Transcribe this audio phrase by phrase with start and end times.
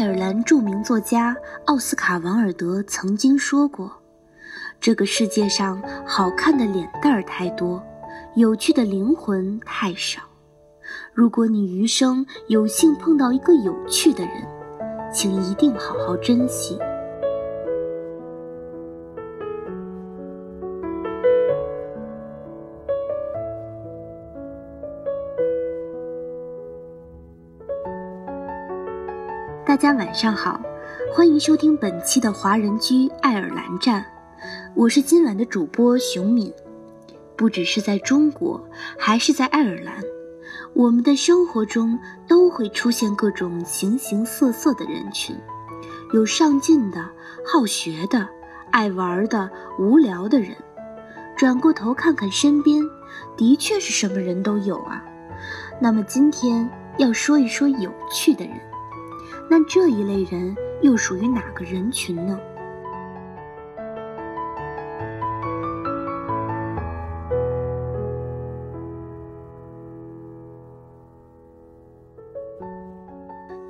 [0.00, 1.36] 爱尔兰著名作家
[1.66, 3.92] 奥斯卡·王尔德曾经说过
[4.80, 7.82] ：“这个世界上好看的脸蛋儿太多，
[8.34, 10.22] 有趣的灵魂太少。
[11.12, 14.32] 如果你余生有幸碰到一个有趣的人，
[15.12, 16.78] 请一定好好珍惜。”
[29.70, 30.60] 大家晚上好，
[31.14, 34.04] 欢迎收听本期的华人居爱尔兰站，
[34.74, 36.52] 我是今晚的主播熊敏。
[37.36, 38.60] 不只是在中国，
[38.98, 39.94] 还是在爱尔兰，
[40.74, 45.36] 我们的生活中都会出现各种形形色色的人群，
[46.12, 47.08] 有上进的、
[47.46, 48.28] 好学的、
[48.72, 50.50] 爱玩的、无聊的人。
[51.36, 52.82] 转过头看看身边，
[53.36, 55.00] 的确是什么人都有啊。
[55.80, 58.54] 那么今天要说一说有趣的人。
[59.52, 62.38] 那这一类人又属于哪个人群呢？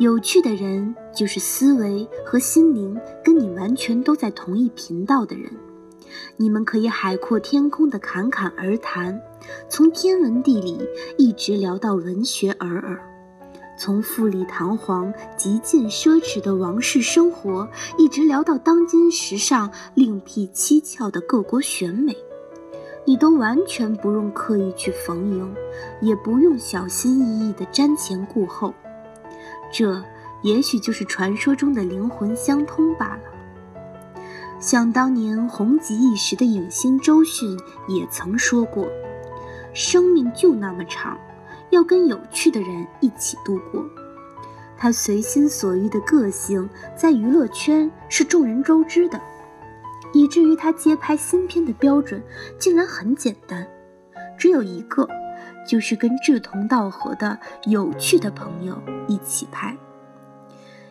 [0.00, 5.48] 有趣的人就是思维和心灵跟你完全都在同一频道的人，
[6.36, 9.20] 你们可以海阔天空的侃侃而谈，
[9.68, 10.80] 从天文地理
[11.16, 13.07] 一直聊到文学尔尔。
[13.78, 22.16] 从富丽堂皇、极尽奢侈的王室生活，一直聊到当今时尚、另辟蹊跷的各国选美，
[23.04, 25.54] 你都完全不用刻意去逢迎，
[26.00, 28.74] 也不用小心翼翼地瞻前顾后。
[29.72, 30.02] 这
[30.42, 34.18] 也许就是传说中的灵魂相通罢了。
[34.58, 37.56] 想当年红极一时的影星周迅
[37.86, 38.88] 也曾说过
[39.72, 41.16] ：“生命就那么长。”
[41.70, 43.84] 要跟有趣的人一起度过，
[44.76, 49.20] 他随心所欲的个性在娱乐圈是众人周知的，
[50.12, 52.22] 以至于他接拍新片的标准
[52.58, 53.66] 竟然很简单，
[54.38, 55.06] 只有一个，
[55.68, 59.76] 就是跟志同道合的有趣的朋友一起拍。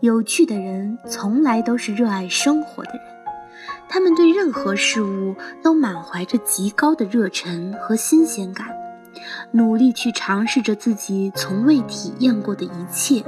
[0.00, 3.00] 有趣的人从来都是热爱生活的人，
[3.88, 8.68] 他们对任何事物都满怀着极高的热忱和新鲜感。
[9.52, 13.24] 努力去尝试着自己从未体验过的一切，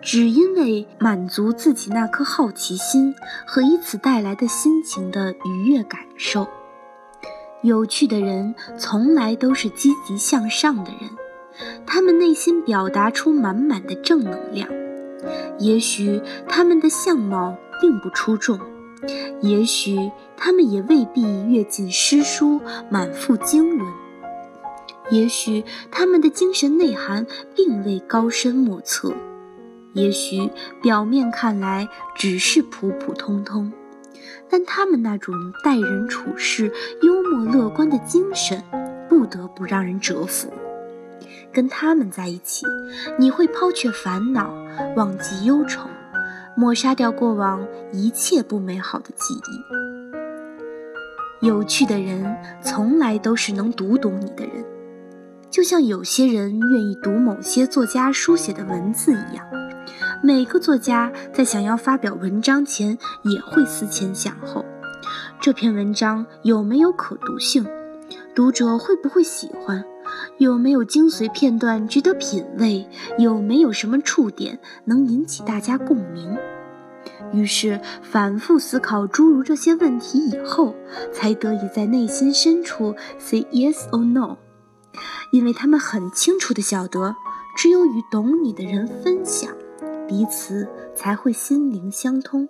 [0.00, 3.14] 只因为满足自己那颗好奇心
[3.46, 6.46] 和以此带来的心情的愉悦感受。
[7.62, 11.10] 有趣的人从来都是积极向上的人，
[11.86, 14.66] 他们内心表达出满满的正能量。
[15.58, 18.58] 也许他们的相貌并不出众，
[19.42, 22.58] 也许他们也未必阅尽诗书，
[22.88, 23.86] 满腹经纶。
[25.10, 29.12] 也许他们的精神内涵并未高深莫测，
[29.92, 30.50] 也许
[30.80, 33.72] 表面看来只是普普通通，
[34.48, 35.34] 但他们那种
[35.64, 36.72] 待人处事
[37.02, 38.62] 幽默乐观的精神，
[39.08, 40.52] 不得不让人折服。
[41.52, 42.64] 跟他们在一起，
[43.18, 44.54] 你会抛却烦恼，
[44.94, 45.88] 忘记忧愁，
[46.56, 49.60] 抹杀掉过往一切不美好的记忆。
[51.44, 54.64] 有趣的人，从来都是能读懂你的人。
[55.50, 59.44] 就像有些人愿意读某些作家书写的文字一样，
[60.22, 64.64] 每个作家在想要发表文章前也会思前想后，
[65.40, 67.66] 这篇文章有没有可读性，
[68.32, 69.84] 读者会不会喜欢，
[70.38, 72.86] 有没有精髓片段值得品味，
[73.18, 76.38] 有没有什么触点能引起大家共鸣。
[77.32, 80.76] 于是反复思考诸如这些问题以后，
[81.12, 84.36] 才得以在内心深处 say yes or no。
[85.32, 87.14] 因为他们很清楚的晓得，
[87.56, 89.52] 只有与懂你的人分享，
[90.08, 92.48] 彼此才会心灵相通。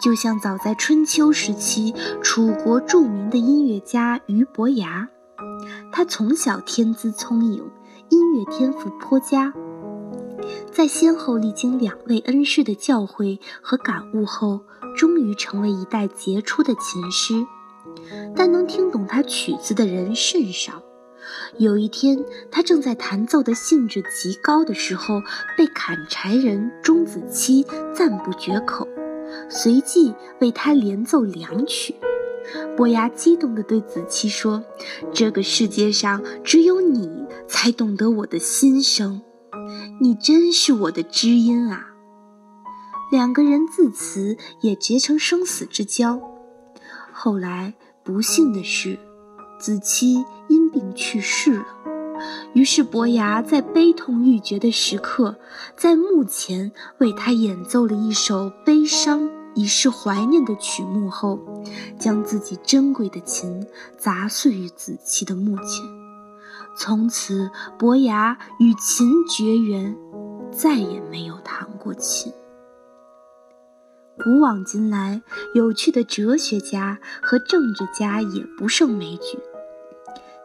[0.00, 5.08] 就像早在春秋时期，楚国著名的音乐家俞伯牙，
[5.92, 7.70] 他从小天资聪颖，
[8.10, 9.54] 音乐天赋颇佳，
[10.72, 14.60] 在先后历经两位恩师的教诲和感悟后，
[14.96, 17.46] 终于成为一代杰出的琴师。
[18.36, 20.82] 但能听懂他曲子的人甚少。
[21.58, 25.22] 有一天，他正在弹奏的兴致极高的时候，
[25.56, 27.64] 被砍柴人钟子期
[27.94, 28.86] 赞不绝口，
[29.48, 31.94] 随即为他连奏两曲。
[32.76, 34.62] 伯牙激动地对子期说
[35.14, 37.10] ：“这个世界上只有你
[37.48, 39.22] 才懂得我的心声，
[40.00, 41.86] 你真是我的知音啊！”
[43.10, 46.20] 两个人自此也结成生死之交。
[47.14, 47.72] 后来。
[48.06, 48.98] 不幸的是，
[49.58, 51.64] 子期因病去世了。
[52.52, 55.34] 于是伯牙在悲痛欲绝的时刻，
[55.74, 61.38] 在墓前为他演奏了一首悲伤以示怀念的曲目后，
[61.98, 63.66] 将自己珍贵的琴
[63.96, 65.82] 砸碎于子期的墓前。
[66.76, 69.96] 从此，伯牙与琴绝缘，
[70.52, 72.30] 再也没有弹过琴。
[74.22, 75.22] 古往今来，
[75.54, 79.38] 有趣的哲学家和政治家也不胜枚举。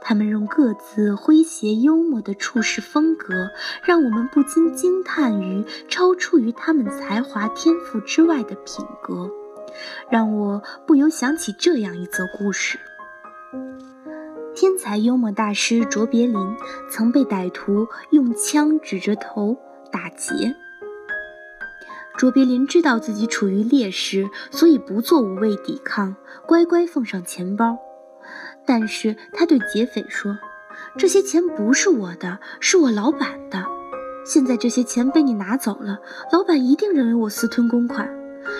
[0.02, 3.52] 他们用各自诙谐幽默的处事风格，
[3.84, 9.30] 让我们不禁惊叹于超出于他们才华天赋之外的品格，
[10.10, 12.80] 让我不由想起这样一则故事：
[14.56, 16.36] 天才幽默大师卓别林
[16.90, 19.56] 曾被歹徒用枪指着头
[19.92, 20.56] 打劫。
[22.20, 27.78] 卓别林知道自己处于劣势，所以不做无谓抵抗，乖乖奉上钱包。
[28.66, 30.38] 但是他对劫匪说
[31.00, 33.64] ：“这些钱不是我的，是我老板的。
[34.26, 36.00] 现在这些钱被你拿走了，
[36.30, 38.14] 老板一定认为我私吞公款。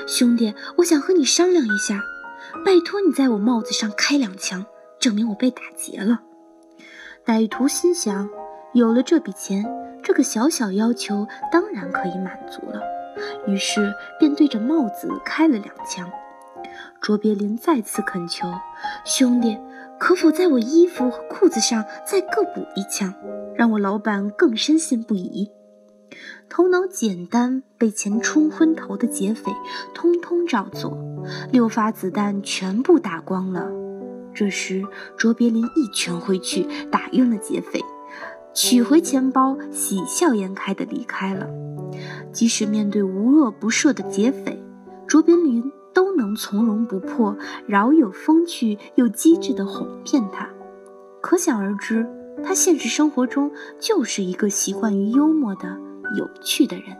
[0.08, 2.02] 兄弟，我想和你商量一下，
[2.66, 4.66] 拜托你在我帽子上开两枪，
[5.02, 6.22] 证明我被打劫了。”
[7.28, 8.30] 歹徒心想：
[8.74, 9.66] 有了这笔钱，
[10.02, 12.82] 这个小小要求当然可以满足了。
[13.48, 16.10] 于是便对着帽子开了两枪。
[17.02, 18.48] 卓别林再次恳求
[19.06, 19.58] ：“兄弟，
[20.00, 23.14] 可否在我衣服和裤子上再各补一枪，
[23.56, 25.52] 让我老板更深信不疑？”
[26.50, 29.52] 头脑简单、被钱冲昏头的劫匪
[29.94, 30.98] 通通照做，
[31.52, 33.70] 六发子弹全部打光了。
[34.34, 34.84] 这时，
[35.16, 37.80] 卓别林一拳挥去，打晕了劫匪。
[38.54, 41.48] 取回钱包，喜笑颜开地离开了。
[42.32, 44.62] 即使面对无恶不赦的劫匪，
[45.08, 47.36] 卓别林都能从容不迫、
[47.66, 50.50] 饶有风趣又机智地哄骗他。
[51.22, 52.08] 可想而知，
[52.44, 55.78] 他现实生活中就是一个习惯于幽默的
[56.18, 56.96] 有趣的人。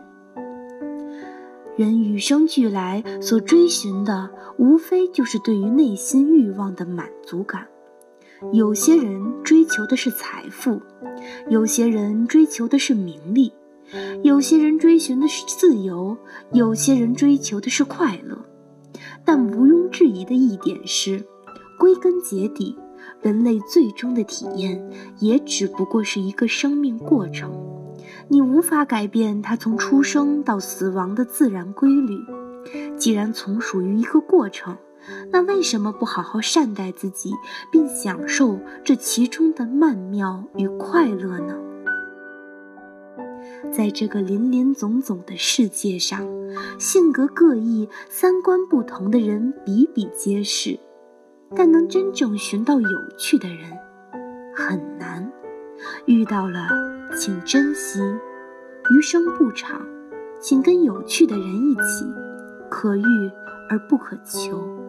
[1.76, 7.66] 人与生俱来所追寻的，无非就是对于内心欲望的满足感。
[8.52, 10.80] 有些人追求的是财富，
[11.48, 13.52] 有些人追求的是名利，
[14.22, 16.16] 有些人追寻的是自由，
[16.52, 18.38] 有些人追求的是快乐。
[19.26, 21.22] 但毋庸置疑的一点是，
[21.78, 22.78] 归根结底，
[23.20, 27.52] 人类最终的体验也只不过是一个生命过程。
[28.28, 32.18] 你无法改变它从出生到死亡的自然规律。
[32.96, 34.76] 既然从属于一个过程，
[35.32, 37.32] 那为什么不好好善待自己，
[37.70, 41.56] 并享受这其中的曼妙与快乐呢？
[43.72, 46.26] 在这个林林总总的世界上，
[46.78, 50.78] 性格各异、三观不同的人比比皆是，
[51.54, 53.70] 但能真正寻到有趣的人
[54.54, 55.30] 很难。
[56.06, 56.68] 遇到了，
[57.18, 58.00] 请珍惜，
[58.90, 59.80] 余生不长，
[60.40, 62.04] 请跟有趣的人一起，
[62.70, 63.02] 可遇
[63.70, 64.79] 而不可求。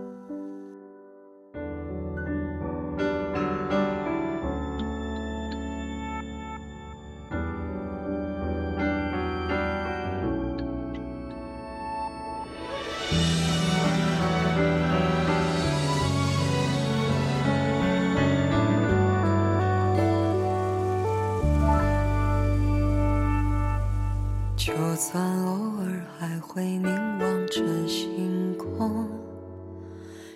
[24.72, 25.52] 就算偶
[25.82, 29.06] 尔还会凝望着星空，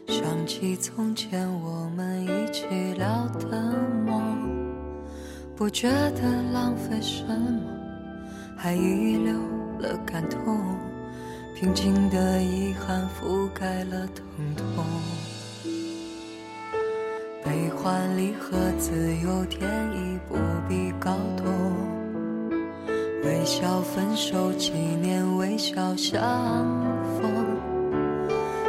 [0.08, 2.66] 想起从前我们一起
[2.98, 3.74] 聊的
[4.06, 4.22] 梦，
[5.56, 7.62] 不觉得浪费什么，
[8.58, 9.34] 还遗留
[9.80, 10.78] 了感动，
[11.56, 14.26] 平静的遗憾覆盖了疼
[14.58, 14.86] 痛，
[17.42, 20.36] 悲欢离合自有天意，不
[20.68, 21.95] 必搞懂。
[23.26, 26.22] 微笑分手，纪念微笑相
[27.20, 27.34] 逢。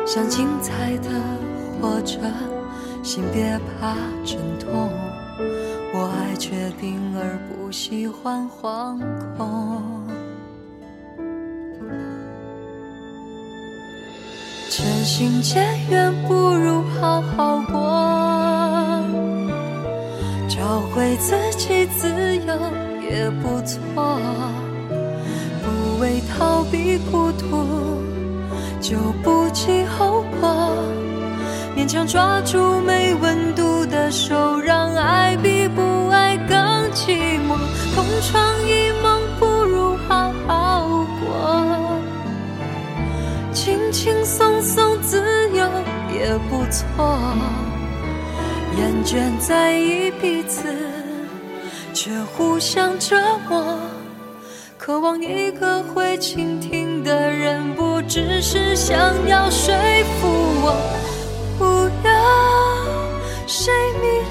[0.07, 1.11] 想精彩的
[1.79, 2.19] 活着，
[3.03, 3.95] 心别怕
[4.25, 4.91] 阵痛。
[5.93, 8.99] 我爱确定而不喜欢惶
[9.37, 9.83] 恐。
[14.71, 17.77] 渐行渐远不如好好过，
[20.49, 22.86] 找回自己自由。
[23.17, 24.21] 也不错，
[25.63, 28.03] 不为逃避孤独，
[28.79, 30.55] 就不计后果。
[31.75, 36.57] 勉强抓住没温度的手，让爱比不爱更
[36.93, 37.57] 寂寞。
[37.95, 40.87] 同床异梦不如好好
[41.25, 41.99] 过，
[43.51, 45.23] 轻轻松松自
[45.55, 45.67] 由
[46.13, 47.19] 也不错。
[48.77, 50.86] 厌倦在意彼此。
[52.07, 53.17] 却互相折
[53.49, 53.81] 磨。
[54.79, 58.97] 渴望一个会倾听的人，不只是想
[59.27, 59.75] 要说
[60.21, 60.29] 服
[60.63, 60.77] 我，
[61.59, 61.65] 不
[62.07, 62.13] 要
[63.49, 64.25] 谁明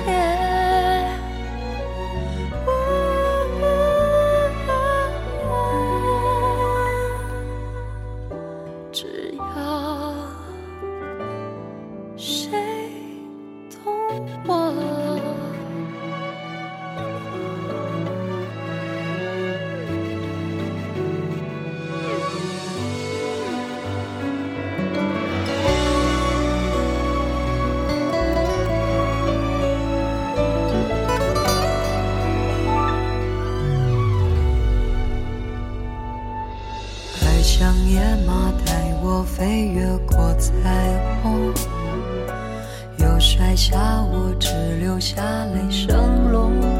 [43.55, 43.77] 下
[44.11, 45.21] 我，只留下
[45.53, 46.71] 泪声隆隆。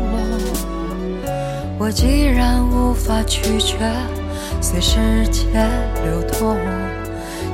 [1.78, 3.78] 我既然无法拒绝，
[4.62, 5.70] 随时间
[6.04, 6.58] 流动，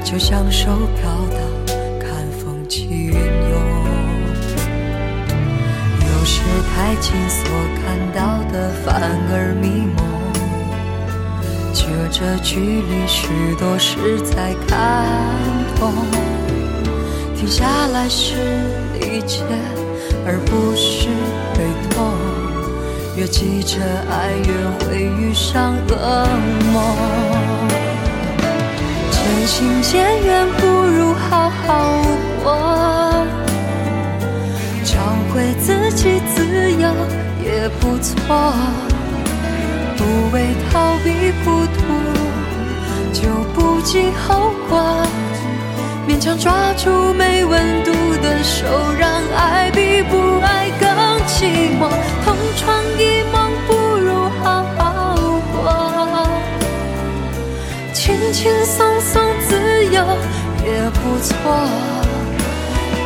[0.04, 1.40] 就像手飘荡，
[2.00, 2.10] 看
[2.40, 3.22] 风起云涌。
[6.00, 6.42] 有时
[6.74, 7.46] 太近，所
[7.78, 9.02] 看到的反
[9.32, 10.10] 而迷蒙。
[11.92, 13.28] 隔着距离，许
[13.60, 15.06] 多事在看
[15.78, 15.92] 懂。
[17.36, 18.36] 停下来时
[19.12, 19.44] 一切，
[20.26, 21.10] 而不是
[21.54, 22.16] 被动。
[23.18, 23.78] 越急着
[24.10, 24.50] 爱，越
[24.80, 25.94] 会遇上噩
[26.72, 26.76] 梦。
[29.12, 32.02] 渐行渐远不如好好
[32.42, 32.48] 过，
[34.86, 34.96] 找
[35.34, 36.88] 回自己自由
[37.44, 38.16] 也不错。
[39.98, 41.10] 不为逃避
[41.44, 41.80] 孤独，
[43.12, 45.06] 就不计后果。
[46.22, 50.88] 想抓住没温度的手，让爱比不爱更
[51.26, 51.46] 寂
[51.80, 51.90] 寞。
[52.24, 55.16] 同床异梦不如好好
[55.52, 56.28] 过，
[57.92, 60.06] 轻轻松松自由
[60.64, 61.34] 也不错。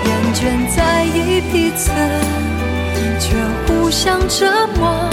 [0.03, 1.91] 厌倦在意彼此，
[3.21, 5.09] 却互相折磨。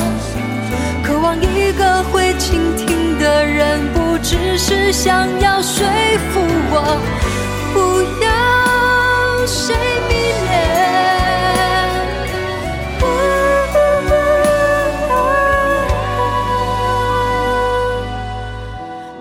[1.05, 5.87] 渴望一个会倾听的人，不只是想要说
[6.33, 6.41] 服
[6.73, 7.01] 我，
[7.73, 7.79] 不
[8.23, 8.27] 要
[9.47, 9.75] 谁
[10.09, 10.13] 迷
[10.47, 10.51] 恋，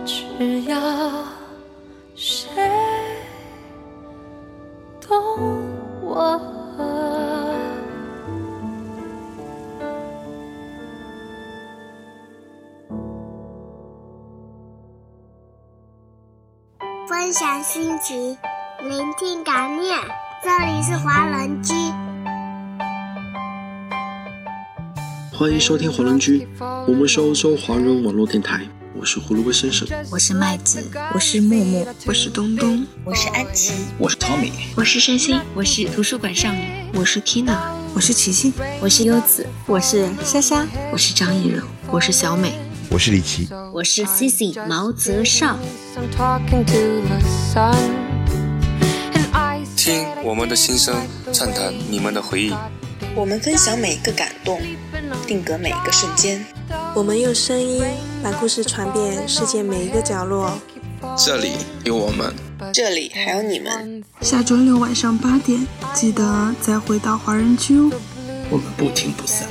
[0.05, 0.12] 只
[0.63, 0.75] 要
[2.15, 2.50] 谁
[5.00, 5.10] 懂
[6.01, 6.39] 我。
[17.32, 18.38] 分享心情，
[18.82, 19.98] 聆听感念。
[20.44, 21.74] 这里是华人居，
[25.32, 26.46] 欢迎收听华人居。
[26.60, 28.68] 我们是欧洲华人网络电台。
[28.94, 37.58] 我是胡萝卜先生，我是麦子，我是木木，我是东东，我是安琪，我是 Tommy，我是山心，我是图书馆少女，我是 Tina，
[37.96, 42.52] 我是琪琪，我是优子，我是莎莎，我是张艺柔，我是小美。
[42.93, 45.57] 我是李琦，我是 Cici 毛泽少。
[49.77, 50.93] 听我们的心声，
[51.31, 52.53] 畅谈你们的回忆。
[53.15, 54.60] 我们分享每一个感动，
[55.25, 56.45] 定格每一个瞬间。
[56.93, 57.81] 我们用声音
[58.21, 60.51] 把故事传遍世界每一个角落。
[61.17, 61.53] 这里
[61.86, 62.36] 有我们，
[62.74, 64.03] 这里还有你们。
[64.19, 67.89] 下周六晚上八点，记得再回到华人区哦。
[68.50, 69.48] 我们不听不散。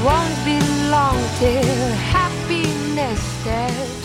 [0.00, 0.58] Won't be
[0.90, 4.01] long till happiness up